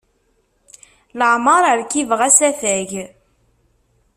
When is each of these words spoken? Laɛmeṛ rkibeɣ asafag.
Laɛmeṛ 1.19 1.63
rkibeɣ 1.79 2.19
asafag. 2.27 2.89